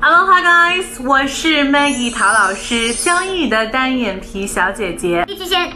[0.00, 5.24] Aloha guys，我是 Maggie 陶老师，江毅的单眼皮小姐姐。
[5.28, 5.70] 一起先。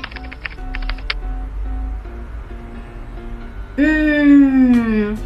[3.77, 5.17] 嗯，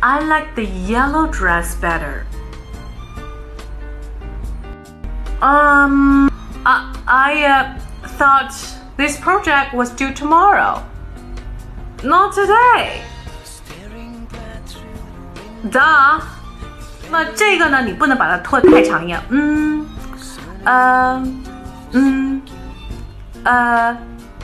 [0.00, 2.24] I like the yellow dress better.
[5.40, 6.30] Um,
[6.64, 7.78] I, I uh,
[8.18, 8.52] thought
[8.96, 10.82] this project was due tomorrow.
[12.02, 13.02] Not today.
[15.70, 16.20] Duh.
[17.13, 17.79] 那这个呢？
[17.83, 19.21] 你不能把它拖得太长一样。
[19.29, 19.85] 嗯，
[20.63, 21.23] 呃，
[21.91, 22.41] 嗯，
[23.43, 23.95] 呃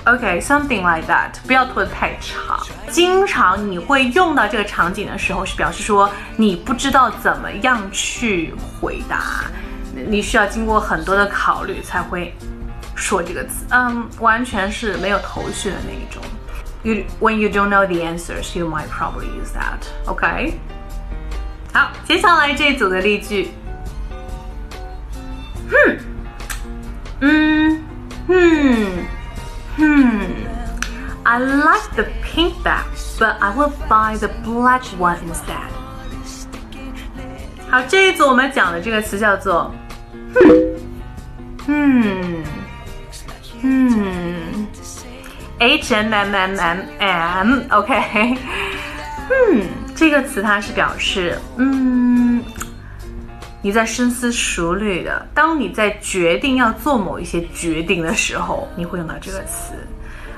[0.05, 2.59] ，OK，something like that，不要拖得太长。
[2.92, 9.45] 经常你会用到这个场景的时候，是表示说你不知道怎么样去回答，
[9.95, 12.36] 你需要经过很多的考虑才会
[12.94, 13.66] 说这个词。
[13.72, 16.22] 嗯，完全是没有头绪的那一种。
[16.84, 19.88] You when you don't know the answers, you might probably use that.
[20.06, 20.54] OK。
[22.09, 23.51] 好，接下来这组的例句。
[25.70, 25.98] 哼，
[27.20, 27.84] 嗯，
[28.27, 29.06] 哼，
[29.77, 30.20] 哼。
[31.25, 32.84] I like the pink bag,
[33.19, 35.69] but I will buy the black one instead.
[37.70, 39.70] 好，这一组我们讲的这个词叫做
[40.34, 40.41] 哼，
[41.67, 42.45] 嗯，
[43.62, 44.67] 嗯，
[45.59, 48.39] H M M M M M，OK，
[49.31, 49.62] 嗯。
[49.95, 52.42] 这个词它是表示，嗯，
[53.62, 55.25] 你在深思熟虑的。
[55.33, 59.75] 当你在决定要做某一些决定的时候，你会用到这个词。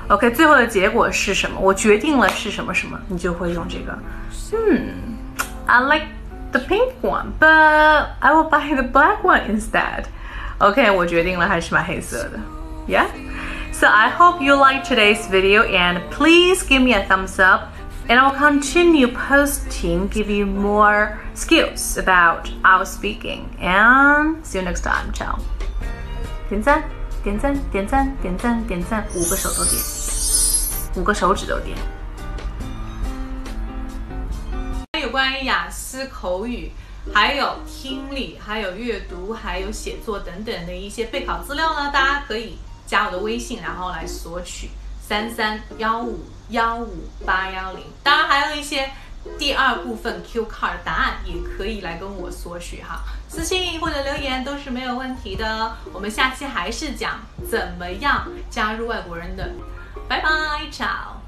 [0.09, 1.59] OK，最后的结果是什么？
[1.59, 3.97] 我决定了是什么什么，你就会用这个。
[4.53, 4.93] 嗯，
[5.65, 6.05] I like
[6.51, 10.03] the pink one, but I will buy the black one instead.
[10.59, 12.39] OK，我决定了还是买黑色的。
[12.87, 13.07] Yeah.
[13.73, 17.63] So I hope you like today's video and please give me a thumbs up
[18.12, 23.48] And I'll continue posting, give you more skills about our speaking.
[23.58, 25.10] And see you next time.
[25.14, 25.38] Ciao.
[26.50, 26.84] 点赞，
[27.24, 29.82] 点赞，点赞，点赞，点赞，五个手都点，
[30.96, 31.74] 五个手指都点。
[35.00, 36.70] 有关于雅思口语，
[37.14, 44.68] 还有听力，还有阅读，还有写作等等的一些备考资料呢，大家可以加我的微信，然后来索取。
[45.12, 48.90] 三三幺五幺五八幺零，当然还有一些
[49.38, 55.76] 第二部分 Q card 答案也可以来跟我索取哈，私信或者留言都是没有问题的。
[55.92, 59.50] 我们下期还是讲怎么样加入外国人的，
[60.08, 60.30] 拜拜
[60.72, 61.21] ，ciao。